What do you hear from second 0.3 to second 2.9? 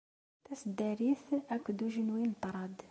Taseddarit akked ujenwi n ṭṭrad.